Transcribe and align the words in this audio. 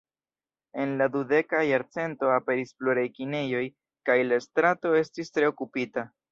En 0.83 0.95
la 1.01 1.07
dudeka 1.15 1.59
jarcento 1.71 2.31
aperis 2.37 2.73
pluraj 2.81 3.05
kinejoj, 3.19 3.63
kaj 4.11 4.19
la 4.33 4.43
strato 4.49 4.99
estis 5.05 5.35
tre 5.39 5.55
okupita. 5.55 6.11